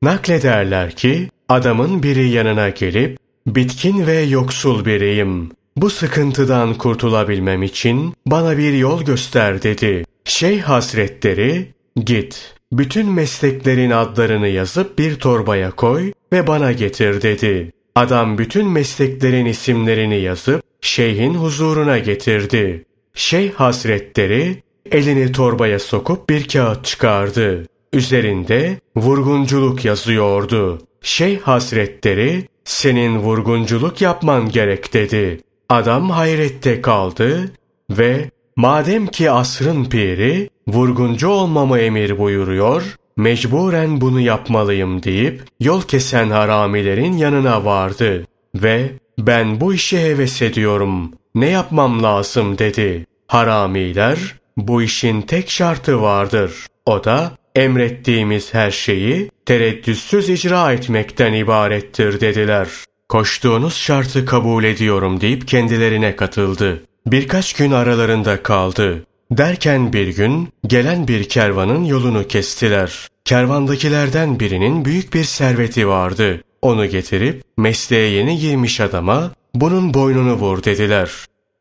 Naklederler 0.03 0.97
ki 0.97 1.29
adamın 1.49 2.03
biri 2.03 2.29
yanına 2.29 2.69
gelip 2.69 3.19
bitkin 3.47 4.07
ve 4.07 4.21
yoksul 4.21 4.85
biriyim. 4.85 5.51
Bu 5.77 5.91
sıkıntıdan 5.91 6.75
kurtulabilmem 6.75 7.63
için 7.63 8.15
bana 8.27 8.59
bir 8.59 8.73
yol 8.73 9.03
göster 9.03 9.63
dedi. 9.63 10.05
Şeyh 10.25 10.63
Hazretleri 10.63 11.75
git 12.05 12.55
bütün 12.73 13.13
mesleklerin 13.13 13.91
adlarını 13.91 14.49
yazıp 14.49 14.99
bir 14.99 15.17
torbaya 15.17 15.71
koy 15.71 16.13
ve 16.33 16.47
bana 16.47 16.73
getir 16.73 17.23
dedi. 17.23 17.73
Adam 17.95 18.39
bütün 18.39 18.69
mesleklerin 18.69 19.47
isimlerini 19.47 20.21
yazıp 20.21 20.63
şeyhin 20.81 21.35
huzuruna 21.35 21.99
getirdi. 21.99 22.85
Şeyh 23.15 23.53
Hazretleri 23.53 24.63
elini 24.91 25.33
torbaya 25.33 25.79
sokup 25.79 26.29
bir 26.29 26.49
kağıt 26.49 26.85
çıkardı. 26.85 27.67
Üzerinde 27.93 28.81
vurgunculuk 28.97 29.85
yazıyordu. 29.85 30.83
Şeyh 31.03 31.41
Hazretleri 31.41 32.49
senin 32.65 33.19
vurgunculuk 33.19 34.01
yapman 34.01 34.49
gerek 34.49 34.95
dedi. 34.95 35.41
Adam 35.69 36.11
hayrette 36.11 36.83
kaldı 36.83 37.51
ve 37.91 38.31
madem 38.57 39.07
ki 39.07 39.31
asrın 39.31 39.85
piri 39.85 40.51
vurguncu 40.69 41.29
olmamı 41.29 41.79
emir 41.79 42.19
buyuruyor, 42.19 42.97
mecburen 43.23 44.01
bunu 44.01 44.21
yapmalıyım 44.21 45.03
deyip 45.03 45.43
yol 45.61 45.83
kesen 45.83 46.31
haramilerin 46.31 47.17
yanına 47.17 47.65
vardı 47.65 48.27
ve 48.55 48.91
ben 49.19 49.61
bu 49.61 49.75
işe 49.75 50.01
heves 50.05 50.43
ediyorum, 50.43 51.13
ne 51.35 51.49
yapmam 51.51 52.03
lazım 52.03 52.59
dedi. 52.59 53.07
Haramiler 53.27 54.19
bu 54.57 54.83
işin 54.83 55.23
tek 55.23 55.51
şartı 55.51 56.03
vardır. 56.03 56.53
O 56.87 57.05
da 57.05 57.33
emrettiğimiz 57.55 58.55
her 58.55 58.71
şeyi 58.71 59.31
tereddütsüz 59.47 60.29
icra 60.29 60.73
etmekten 60.73 61.33
ibarettir 61.33 62.21
dediler. 62.21 62.69
Koştuğunuz 63.09 63.75
şartı 63.75 64.27
kabul 64.27 64.65
ediyorum 64.65 65.21
deyip 65.21 65.49
kendilerine 65.49 66.17
katıldı. 66.17 66.83
Birkaç 67.07 67.53
gün 67.53 67.71
aralarında 67.71 68.43
kaldı. 68.43 69.07
Derken 69.31 69.93
bir 69.93 70.09
gün 70.09 70.49
gelen 70.67 71.09
bir 71.09 71.29
kervanın 71.29 71.85
yolunu 71.85 72.29
kestiler. 72.29 73.12
Kervandakilerden 73.25 74.41
birinin 74.41 74.85
büyük 74.85 75.15
bir 75.15 75.25
serveti 75.25 75.89
vardı. 75.89 76.45
Onu 76.63 76.87
getirip 76.87 77.43
mesleğe 77.57 78.11
yeni 78.11 78.39
girmiş 78.39 78.81
adama 78.81 79.33
bunun 79.55 79.95
boynunu 79.95 80.33
vur 80.33 80.65
dediler. 80.65 81.11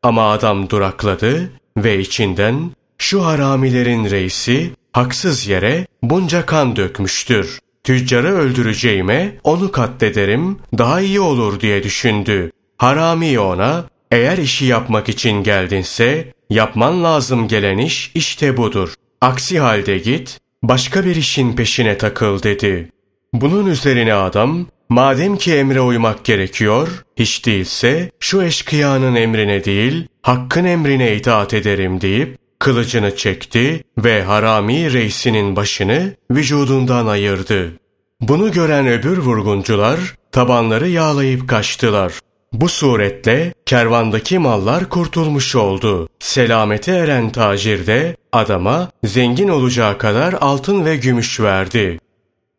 Ama 0.02 0.30
adam 0.30 0.70
durakladı 0.70 1.50
ve 1.76 1.98
içinden 1.98 2.70
şu 2.98 3.24
haramilerin 3.24 4.10
reisi 4.10 4.70
haksız 4.92 5.46
yere 5.46 5.86
bunca 6.02 6.46
kan 6.46 6.76
dökmüştür. 6.76 7.58
Tüccarı 7.84 8.28
öldüreceğime 8.28 9.36
onu 9.44 9.72
katlederim 9.72 10.58
daha 10.78 11.00
iyi 11.00 11.20
olur 11.20 11.60
diye 11.60 11.82
düşündü. 11.82 12.50
Harami 12.78 13.38
ona 13.38 13.84
eğer 14.10 14.38
işi 14.38 14.64
yapmak 14.64 15.08
için 15.08 15.42
geldinse 15.42 16.32
yapman 16.50 17.04
lazım 17.04 17.48
gelen 17.48 17.78
iş 17.78 18.12
işte 18.14 18.56
budur. 18.56 18.94
Aksi 19.20 19.60
halde 19.60 19.98
git 19.98 20.41
başka 20.62 21.04
bir 21.04 21.16
işin 21.16 21.52
peşine 21.52 21.98
takıl 21.98 22.42
dedi. 22.42 22.88
Bunun 23.32 23.66
üzerine 23.66 24.14
adam 24.14 24.66
madem 24.88 25.36
ki 25.36 25.54
emre 25.54 25.80
uymak 25.80 26.24
gerekiyor 26.24 27.04
hiç 27.16 27.46
değilse 27.46 28.10
şu 28.20 28.42
eşkıyanın 28.42 29.14
emrine 29.14 29.64
değil 29.64 30.08
hakkın 30.22 30.64
emrine 30.64 31.16
itaat 31.16 31.54
ederim 31.54 32.00
deyip 32.00 32.38
kılıcını 32.58 33.16
çekti 33.16 33.84
ve 33.98 34.22
harami 34.22 34.92
reisinin 34.92 35.56
başını 35.56 36.14
vücudundan 36.30 37.06
ayırdı. 37.06 37.72
Bunu 38.20 38.52
gören 38.52 38.86
öbür 38.86 39.18
vurguncular 39.18 39.98
tabanları 40.32 40.88
yağlayıp 40.88 41.48
kaçtılar. 41.48 42.12
Bu 42.52 42.68
suretle 42.68 43.54
kervandaki 43.66 44.38
mallar 44.38 44.88
kurtulmuş 44.88 45.56
oldu. 45.56 46.08
Selamete 46.18 46.92
eren 46.92 47.30
tacir 47.30 47.86
de 47.86 48.16
adama 48.32 48.90
zengin 49.04 49.48
olacağı 49.48 49.98
kadar 49.98 50.32
altın 50.40 50.84
ve 50.84 50.96
gümüş 50.96 51.40
verdi. 51.40 51.98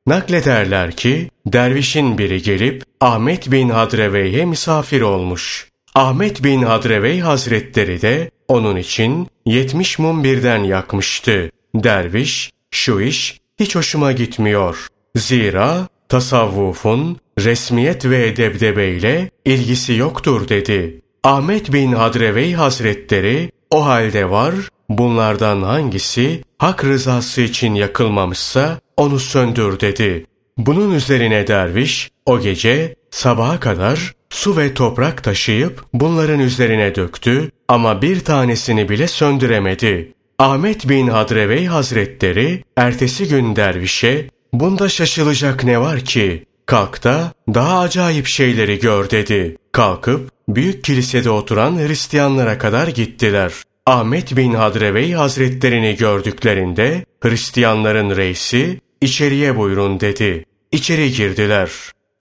Naklederler 0.08 0.92
ki 0.92 1.30
dervişin 1.46 2.18
biri 2.18 2.42
gelip 2.42 2.84
Ahmet 3.02 3.52
bin 3.52 3.70
Hadrevey'e 3.70 4.46
misafir 4.46 5.02
olmuş. 5.02 5.68
Ahmet 5.96 6.44
bin 6.44 6.62
Hadrevey 6.62 7.20
hazretleri 7.20 8.02
de 8.02 8.32
onun 8.48 8.76
için 8.76 9.28
yetmiş 9.46 10.00
mum 10.00 10.24
birden 10.24 10.64
yakmıştı. 10.64 11.52
Derviş, 11.76 12.52
şu 12.72 13.02
iş 13.02 13.40
hiç 13.60 13.76
hoşuma 13.76 14.12
gitmiyor. 14.12 14.88
Zira 15.16 15.88
tasavvufun 16.10 17.18
resmiyet 17.40 18.06
ve 18.06 18.38
debdebeyle 18.38 19.32
ilgisi 19.46 19.94
yoktur 19.94 20.50
dedi. 20.50 21.02
Ahmet 21.24 21.74
bin 21.74 21.92
Hadrevey 21.92 22.54
Hazretleri 22.54 23.52
o 23.72 23.86
halde 23.86 24.30
var, 24.30 24.56
bunlardan 24.90 25.62
hangisi 25.62 26.42
hak 26.58 26.86
rızası 26.86 27.42
için 27.42 27.76
yakılmamışsa 27.76 28.80
onu 28.98 29.20
söndür 29.20 29.80
dedi. 29.80 30.26
Bunun 30.58 30.94
üzerine 30.94 31.48
derviş 31.48 32.12
o 32.26 32.40
gece 32.40 32.96
sabaha 33.12 33.60
kadar 33.60 34.14
su 34.30 34.58
ve 34.58 34.74
toprak 34.74 35.24
taşıyıp 35.24 35.86
bunların 35.94 36.40
üzerine 36.40 36.96
döktü 36.96 37.52
ama 37.68 38.02
bir 38.02 38.20
tanesini 38.20 38.90
bile 38.90 39.08
söndüremedi. 39.08 40.14
Ahmet 40.40 40.90
bin 40.90 41.08
Hadrevey 41.08 41.66
Hazretleri 41.66 42.64
ertesi 42.78 43.28
gün 43.28 43.56
dervişe 43.56 44.30
bunda 44.54 44.90
şaşılacak 44.90 45.64
ne 45.64 45.80
var 45.80 46.00
ki? 46.00 46.46
Kalk 46.66 47.04
da 47.04 47.34
daha 47.54 47.80
acayip 47.80 48.28
şeyleri 48.28 48.80
gör 48.80 49.10
dedi. 49.10 49.58
Kalkıp 49.72 50.30
büyük 50.48 50.84
kilisede 50.84 51.30
oturan 51.30 51.78
Hristiyanlara 51.78 52.58
kadar 52.58 52.88
gittiler. 52.88 53.54
Ahmet 53.86 54.38
bin 54.38 54.54
Hadrevey 54.54 55.12
Hazretlerini 55.12 55.96
gördüklerinde 55.96 57.06
Hristiyanların 57.24 58.16
reisi 58.16 58.82
içeriye 59.02 59.58
buyurun 59.58 60.00
dedi. 60.00 60.46
İçeri 60.72 61.12
girdiler. 61.12 61.70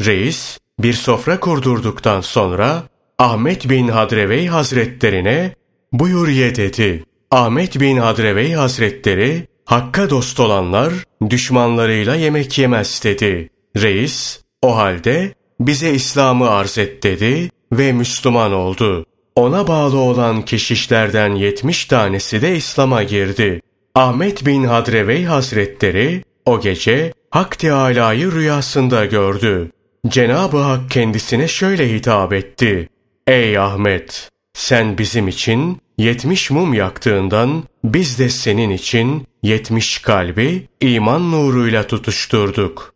Reis 0.04 0.58
bir 0.78 0.92
sofra 0.92 1.40
kurdurduktan 1.40 2.20
sonra 2.20 2.82
Ahmet 3.18 3.68
bin 3.68 3.88
Hadrevey 3.88 4.46
Hazretlerine 4.46 5.54
buyur 5.92 6.28
ye 6.28 6.56
dedi. 6.56 7.04
Ahmet 7.30 7.80
bin 7.80 7.96
Hadrevey 7.96 8.52
Hazretleri 8.52 9.46
Hakka 9.64 10.10
dost 10.10 10.40
olanlar 10.40 10.92
düşmanlarıyla 11.30 12.14
yemek 12.14 12.58
yemez 12.58 13.00
dedi. 13.04 13.50
Reis 13.76 14.40
o 14.62 14.76
halde 14.76 15.34
bize 15.60 15.90
İslam'ı 15.90 16.50
arz 16.50 16.78
et 16.78 17.02
dedi 17.02 17.50
ve 17.72 17.92
Müslüman 17.92 18.52
oldu. 18.52 19.06
Ona 19.36 19.68
bağlı 19.68 19.98
olan 19.98 20.44
keşişlerden 20.44 21.34
yetmiş 21.34 21.84
tanesi 21.84 22.42
de 22.42 22.56
İslam'a 22.56 23.02
girdi. 23.02 23.60
Ahmet 23.94 24.46
bin 24.46 24.64
Hadrevey 24.64 25.24
Hazretleri 25.24 26.24
o 26.46 26.60
gece 26.60 27.12
Hak 27.30 27.58
Teâlâ'yı 27.58 28.32
rüyasında 28.32 29.04
gördü. 29.04 29.70
Cenab-ı 30.08 30.58
Hak 30.58 30.90
kendisine 30.90 31.48
şöyle 31.48 31.92
hitap 31.92 32.32
etti. 32.32 32.88
Ey 33.26 33.58
Ahmet! 33.58 34.28
Sen 34.54 34.98
bizim 34.98 35.28
için 35.28 35.78
yetmiş 35.98 36.50
mum 36.50 36.74
yaktığından 36.74 37.64
biz 37.84 38.18
de 38.18 38.28
senin 38.28 38.70
için 38.70 39.26
yetmiş 39.42 39.98
kalbi 39.98 40.68
iman 40.80 41.32
nuruyla 41.32 41.86
tutuşturduk. 41.86 42.91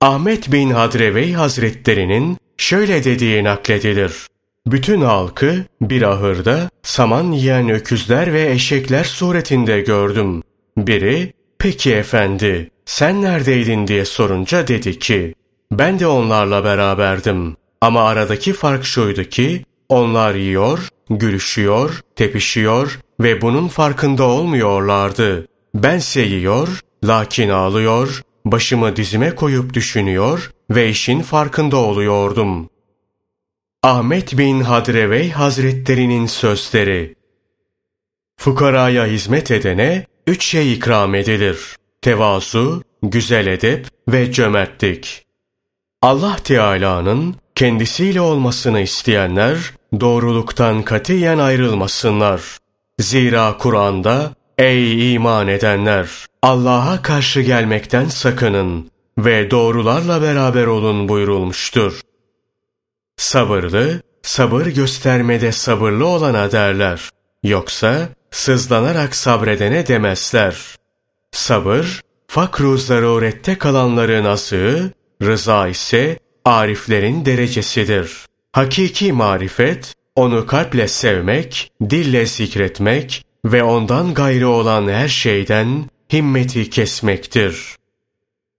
Ahmet 0.00 0.52
bin 0.52 0.70
Hadrevey 0.70 1.32
Hazretlerinin 1.32 2.36
şöyle 2.56 3.04
dediği 3.04 3.44
nakledilir. 3.44 4.26
Bütün 4.66 5.00
halkı 5.00 5.64
bir 5.80 6.02
ahırda 6.02 6.70
saman 6.82 7.32
yiyen 7.32 7.68
öküzler 7.68 8.32
ve 8.32 8.50
eşekler 8.50 9.04
suretinde 9.04 9.80
gördüm. 9.80 10.42
Biri, 10.76 11.32
peki 11.58 11.94
efendi 11.94 12.70
sen 12.84 13.22
neredeydin 13.22 13.86
diye 13.86 14.04
sorunca 14.04 14.68
dedi 14.68 14.98
ki, 14.98 15.34
ben 15.72 15.98
de 15.98 16.06
onlarla 16.06 16.64
beraberdim. 16.64 17.56
Ama 17.80 18.02
aradaki 18.02 18.52
fark 18.52 18.84
şuydu 18.84 19.24
ki, 19.24 19.64
onlar 19.88 20.34
yiyor, 20.34 20.88
gülüşüyor, 21.10 22.00
tepişiyor 22.16 23.00
ve 23.20 23.40
bunun 23.40 23.68
farkında 23.68 24.24
olmuyorlardı. 24.24 25.46
Bense 25.74 26.20
yiyor, 26.20 26.80
lakin 27.04 27.48
ağlıyor, 27.48 28.22
başımı 28.52 28.96
dizime 28.96 29.34
koyup 29.34 29.74
düşünüyor 29.74 30.50
ve 30.70 30.88
işin 30.88 31.20
farkında 31.22 31.76
oluyordum. 31.76 32.70
Ahmet 33.82 34.38
bin 34.38 34.60
Hadrevey 34.60 35.30
Hazretlerinin 35.30 36.26
sözleri 36.26 37.14
Fukaraya 38.38 39.06
hizmet 39.06 39.50
edene 39.50 40.06
üç 40.26 40.44
şey 40.44 40.72
ikram 40.72 41.14
edilir. 41.14 41.76
Tevazu, 42.02 42.82
güzel 43.02 43.46
edep 43.46 43.86
ve 44.08 44.32
cömertlik. 44.32 45.24
Allah 46.02 46.36
Teala'nın 46.44 47.36
kendisiyle 47.54 48.20
olmasını 48.20 48.80
isteyenler 48.80 49.58
doğruluktan 50.00 50.82
katiyen 50.82 51.38
ayrılmasınlar. 51.38 52.42
Zira 52.98 53.56
Kur'an'da 53.58 54.34
ey 54.58 55.14
iman 55.14 55.48
edenler 55.48 56.27
Allah'a 56.42 57.02
karşı 57.02 57.40
gelmekten 57.40 58.06
sakının 58.06 58.90
ve 59.18 59.50
doğrularla 59.50 60.22
beraber 60.22 60.66
olun 60.66 61.08
buyurulmuştur. 61.08 62.00
Sabırlı, 63.16 64.02
sabır 64.22 64.66
göstermede 64.66 65.52
sabırlı 65.52 66.06
olana 66.06 66.52
derler. 66.52 67.10
Yoksa 67.42 68.08
sızlanarak 68.30 69.16
sabredene 69.16 69.86
demezler. 69.86 70.76
Sabır, 71.32 72.00
fakru 72.26 72.78
zarurette 72.78 73.58
kalanların 73.58 74.24
asığı, 74.24 74.92
rıza 75.22 75.68
ise 75.68 76.18
ariflerin 76.44 77.24
derecesidir. 77.24 78.26
Hakiki 78.52 79.12
marifet, 79.12 79.94
onu 80.16 80.46
kalple 80.46 80.88
sevmek, 80.88 81.72
dille 81.90 82.26
zikretmek 82.26 83.24
ve 83.44 83.62
ondan 83.62 84.14
gayrı 84.14 84.48
olan 84.48 84.88
her 84.88 85.08
şeyden 85.08 85.84
himmeti 86.12 86.70
kesmektir. 86.70 87.76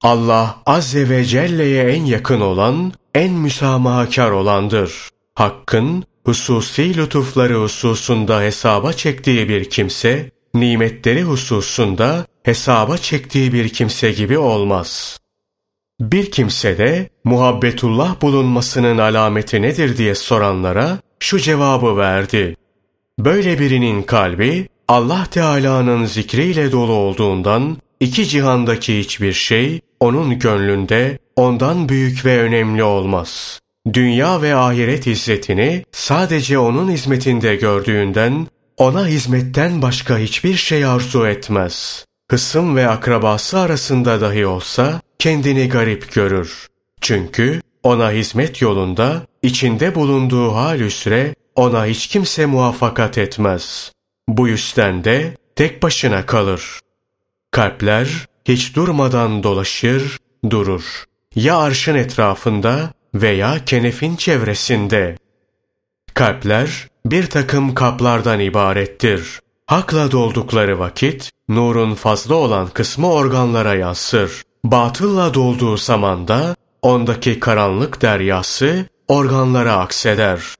Allah 0.01 0.61
Azze 0.65 1.09
ve 1.09 1.25
Celle'ye 1.25 1.83
en 1.83 2.05
yakın 2.05 2.41
olan, 2.41 2.93
en 3.15 3.33
müsamahakar 3.33 4.31
olandır. 4.31 5.09
Hakkın, 5.35 6.03
hususi 6.25 6.97
lütufları 6.97 7.55
hususunda 7.55 8.41
hesaba 8.41 8.93
çektiği 8.93 9.49
bir 9.49 9.69
kimse, 9.69 10.31
nimetleri 10.53 11.23
hususunda 11.23 12.25
hesaba 12.43 12.97
çektiği 12.97 13.53
bir 13.53 13.69
kimse 13.69 14.11
gibi 14.11 14.37
olmaz. 14.37 15.19
Bir 15.99 16.31
kimse 16.31 16.77
de 16.77 17.09
muhabbetullah 17.23 18.21
bulunmasının 18.21 18.97
alameti 18.97 19.61
nedir 19.61 19.97
diye 19.97 20.15
soranlara 20.15 20.99
şu 21.19 21.39
cevabı 21.39 21.97
verdi. 21.97 22.55
Böyle 23.19 23.59
birinin 23.59 24.03
kalbi 24.03 24.67
Allah 24.89 25.25
Teala'nın 25.31 26.05
zikriyle 26.05 26.71
dolu 26.71 26.91
olduğundan 26.91 27.77
iki 27.99 28.27
cihandaki 28.27 28.99
hiçbir 28.99 29.33
şey 29.33 29.81
onun 29.99 30.39
gönlünde 30.39 31.19
ondan 31.35 31.89
büyük 31.89 32.25
ve 32.25 32.39
önemli 32.41 32.83
olmaz. 32.83 33.59
Dünya 33.93 34.41
ve 34.41 34.55
ahiret 34.55 35.07
izzetini 35.07 35.85
sadece 35.91 36.59
onun 36.59 36.91
hizmetinde 36.91 37.55
gördüğünden 37.55 38.47
ona 38.77 39.07
hizmetten 39.07 39.81
başka 39.81 40.17
hiçbir 40.17 40.55
şey 40.55 40.85
arzu 40.85 41.27
etmez. 41.27 42.05
Hısım 42.31 42.75
ve 42.75 42.87
akrabası 42.87 43.59
arasında 43.59 44.21
dahi 44.21 44.45
olsa 44.45 45.01
kendini 45.19 45.69
garip 45.69 46.13
görür. 46.13 46.67
Çünkü 47.01 47.61
ona 47.83 48.11
hizmet 48.11 48.61
yolunda 48.61 49.21
içinde 49.43 49.95
bulunduğu 49.95 50.55
hal 50.55 50.79
üsre 50.79 51.35
ona 51.55 51.85
hiç 51.85 52.07
kimse 52.07 52.45
muvaffakat 52.45 53.17
etmez. 53.17 53.91
Bu 54.29 54.47
yüzden 54.47 55.03
de 55.03 55.37
tek 55.55 55.83
başına 55.83 56.25
kalır. 56.25 56.79
Kalpler 57.51 58.27
hiç 58.45 58.75
durmadan 58.75 59.43
dolaşır, 59.43 60.17
durur. 60.49 61.03
Ya 61.35 61.57
arşın 61.57 61.95
etrafında 61.95 62.91
veya 63.13 63.65
kenefin 63.65 64.15
çevresinde. 64.15 65.17
Kalpler 66.13 66.87
bir 67.05 67.25
takım 67.25 67.73
kaplardan 67.73 68.39
ibarettir. 68.39 69.39
Hakla 69.65 70.11
doldukları 70.11 70.79
vakit, 70.79 71.31
nurun 71.49 71.95
fazla 71.95 72.35
olan 72.35 72.67
kısmı 72.67 73.11
organlara 73.11 73.75
yansır. 73.75 74.43
Batılla 74.63 75.33
dolduğu 75.33 75.77
zaman 75.77 76.27
da 76.27 76.55
ondaki 76.81 77.39
karanlık 77.39 78.01
deryası 78.01 78.85
organlara 79.07 79.77
akseder. 79.77 80.55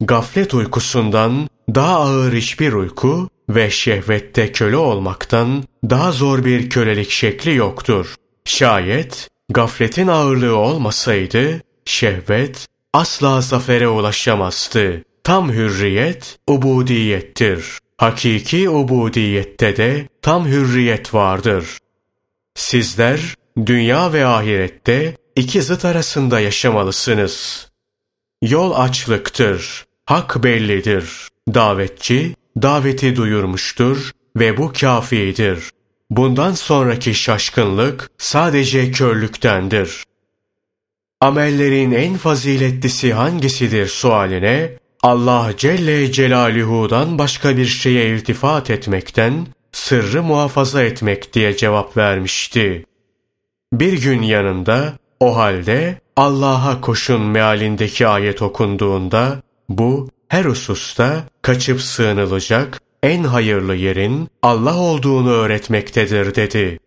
Gaflet 0.00 0.54
uykusundan 0.54 1.48
daha 1.74 1.96
ağır 1.96 2.32
hiçbir 2.32 2.72
uyku 2.72 3.28
ve 3.48 3.70
şehvette 3.70 4.52
köle 4.52 4.76
olmaktan 4.76 5.64
daha 5.84 6.12
zor 6.12 6.44
bir 6.44 6.70
kölelik 6.70 7.10
şekli 7.10 7.54
yoktur. 7.54 8.14
Şayet 8.44 9.28
gafletin 9.48 10.06
ağırlığı 10.06 10.56
olmasaydı 10.56 11.62
şehvet 11.84 12.66
asla 12.92 13.40
zafere 13.40 13.88
ulaşamazdı. 13.88 15.02
Tam 15.24 15.52
hürriyet 15.52 16.38
ubudiyettir. 16.46 17.78
Hakiki 17.96 18.70
ubudiyette 18.70 19.76
de 19.76 20.08
tam 20.22 20.46
hürriyet 20.46 21.14
vardır. 21.14 21.78
Sizler 22.54 23.34
dünya 23.66 24.12
ve 24.12 24.26
ahirette 24.26 25.16
iki 25.36 25.62
zıt 25.62 25.84
arasında 25.84 26.40
yaşamalısınız. 26.40 27.68
Yol 28.42 28.72
açlıktır, 28.72 29.84
hak 30.06 30.44
bellidir. 30.44 31.30
Davetçi 31.54 32.34
daveti 32.62 33.16
duyurmuştur 33.16 34.10
ve 34.36 34.56
bu 34.56 34.72
kafidir. 34.80 35.70
Bundan 36.10 36.52
sonraki 36.52 37.14
şaşkınlık 37.14 38.10
sadece 38.18 38.90
körlüktendir. 38.90 40.04
Amellerin 41.20 41.92
en 41.92 42.16
faziletlisi 42.16 43.12
hangisidir 43.12 43.86
sualine, 43.86 44.70
Allah 45.02 45.50
Celle 45.56 46.12
Celaluhu'dan 46.12 47.18
başka 47.18 47.56
bir 47.56 47.66
şeye 47.66 48.14
irtifat 48.14 48.70
etmekten, 48.70 49.46
sırrı 49.72 50.22
muhafaza 50.22 50.82
etmek 50.82 51.32
diye 51.32 51.56
cevap 51.56 51.96
vermişti. 51.96 52.86
Bir 53.72 54.02
gün 54.02 54.22
yanında, 54.22 54.92
o 55.20 55.36
halde 55.36 56.00
Allah'a 56.16 56.80
koşun 56.80 57.22
mealindeki 57.22 58.06
ayet 58.06 58.42
okunduğunda, 58.42 59.42
bu 59.68 60.08
her 60.28 60.44
hususta 60.44 61.24
kaçıp 61.42 61.82
sığınılacak 61.82 62.80
en 63.02 63.24
hayırlı 63.24 63.74
yerin 63.74 64.28
Allah 64.42 64.76
olduğunu 64.78 65.30
öğretmektedir 65.30 66.34
dedi. 66.34 66.78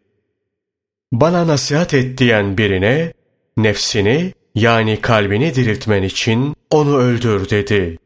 Bana 1.11 1.47
nasihat 1.47 1.93
et 1.93 2.17
diyen 2.17 2.57
birine, 2.57 3.13
nefsini 3.57 4.33
yani 4.55 5.01
kalbini 5.01 5.55
diriltmen 5.55 6.03
için 6.03 6.55
onu 6.71 6.97
öldür 6.97 7.49
dedi. 7.49 7.97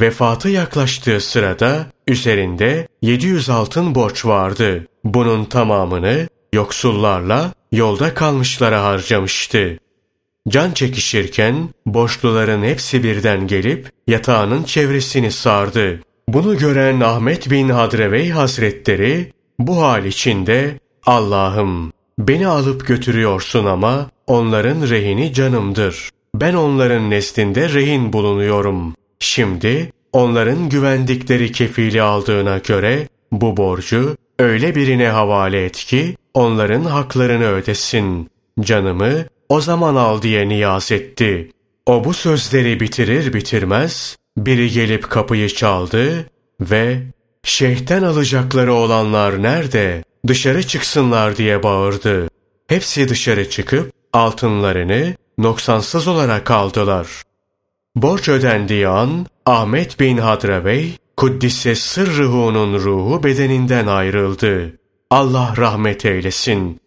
Vefatı 0.00 0.48
yaklaştığı 0.48 1.20
sırada 1.20 1.86
üzerinde 2.08 2.88
700 3.02 3.50
altın 3.50 3.94
borç 3.94 4.26
vardı. 4.26 4.86
Bunun 5.04 5.44
tamamını 5.44 6.28
yoksullarla 6.52 7.52
yolda 7.72 8.14
kalmışlara 8.14 8.84
harcamıştı. 8.84 9.78
Can 10.48 10.72
çekişirken 10.72 11.68
borçluların 11.86 12.62
hepsi 12.62 13.04
birden 13.04 13.46
gelip 13.46 13.90
yatağının 14.06 14.62
çevresini 14.62 15.32
sardı. 15.32 16.00
Bunu 16.28 16.58
gören 16.58 17.00
Ahmet 17.00 17.50
bin 17.50 17.68
Hadrevey 17.68 18.30
Hazretleri 18.30 19.32
bu 19.58 19.82
hal 19.82 20.04
içinde 20.04 20.78
Allah'ım 21.06 21.92
beni 22.18 22.46
alıp 22.46 22.86
götürüyorsun 22.86 23.64
ama 23.64 24.10
onların 24.26 24.88
rehini 24.88 25.32
canımdır. 25.32 26.10
Ben 26.34 26.54
onların 26.54 27.10
neslinde 27.10 27.68
rehin 27.68 28.12
bulunuyorum. 28.12 28.94
Şimdi 29.18 29.92
onların 30.12 30.68
güvendikleri 30.68 31.52
kefili 31.52 32.02
aldığına 32.02 32.58
göre 32.58 33.08
bu 33.32 33.56
borcu 33.56 34.16
öyle 34.38 34.74
birine 34.74 35.08
havale 35.08 35.64
et 35.64 35.76
ki 35.76 36.16
onların 36.34 36.84
haklarını 36.84 37.46
ödesin. 37.46 38.30
Canımı 38.60 39.24
o 39.50 39.60
zaman 39.60 39.94
al 39.94 40.22
diye 40.22 40.48
niyaz 40.48 40.92
etti. 40.92 41.50
O 41.86 42.04
bu 42.04 42.14
sözleri 42.14 42.80
bitirir 42.80 43.32
bitirmez 43.32 44.16
biri 44.36 44.70
gelip 44.70 45.10
kapıyı 45.10 45.48
çaldı 45.48 46.26
ve 46.60 47.02
şeyhten 47.42 48.02
alacakları 48.02 48.74
olanlar 48.74 49.42
nerede? 49.42 50.04
Dışarı 50.26 50.62
çıksınlar 50.62 51.36
diye 51.36 51.62
bağırdı. 51.62 52.28
Hepsi 52.68 53.08
dışarı 53.08 53.50
çıkıp 53.50 53.92
altınlarını 54.12 55.14
noksansız 55.38 56.08
olarak 56.08 56.50
aldılar. 56.50 57.06
Borç 57.96 58.28
ödendiği 58.28 58.88
an 58.88 59.26
Ahmet 59.46 60.00
bin 60.00 60.16
Hadravey 60.16 60.96
Kuddise 61.16 61.74
sırrıhu'nun 61.74 62.78
ruhu 62.78 63.22
bedeninden 63.22 63.86
ayrıldı. 63.86 64.78
Allah 65.10 65.54
rahmet 65.56 66.04
eylesin. 66.04 66.80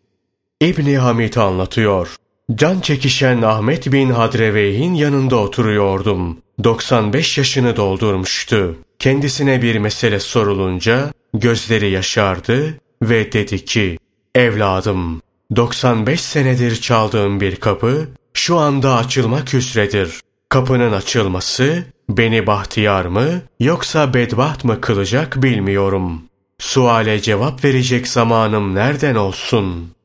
İbni 0.62 0.97
Hamid 0.97 1.36
anlatıyor. 1.36 2.15
Can 2.56 2.80
çekişen 2.80 3.42
Ahmet 3.42 3.92
bin 3.92 4.10
Hadreveyh'in 4.10 4.94
yanında 4.94 5.36
oturuyordum. 5.36 6.38
95 6.64 7.38
yaşını 7.38 7.76
doldurmuştu. 7.76 8.76
Kendisine 9.00 9.62
bir 9.62 9.78
mesele 9.78 10.20
sorulunca 10.20 11.14
gözleri 11.34 11.90
yaşardı 11.90 12.80
ve 13.02 13.32
dedi 13.32 13.66
ki, 13.66 13.98
Evladım, 14.36 15.22
95 15.56 16.22
senedir 16.22 16.76
çaldığım 16.82 17.42
bir 17.42 17.56
kapı 17.56 18.08
şu 18.34 18.58
anda 18.58 18.96
açılmak 18.96 19.54
üzredir. 19.54 20.20
Kapının 20.50 20.92
açılması 20.92 21.84
beni 22.10 22.48
bahtiyar 22.48 23.06
mı 23.06 23.42
yoksa 23.60 24.14
bedbaht 24.14 24.64
mı 24.64 24.82
kılacak 24.82 25.44
bilmiyorum. 25.44 26.22
Suale 26.60 27.22
cevap 27.22 27.64
verecek 27.64 28.08
zamanım 28.08 28.76
nereden 28.76 29.16
olsun?'' 29.16 30.03